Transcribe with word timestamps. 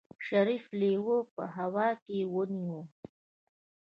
شريف 0.27 0.63
لېوه 0.79 1.17
په 1.35 1.43
هوا 1.55 1.89
کې 2.05 2.17
ونيو. 2.33 2.81